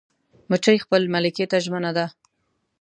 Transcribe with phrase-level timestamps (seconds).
[0.49, 2.05] مچمچۍ خپل ملکې ته ژمنه ده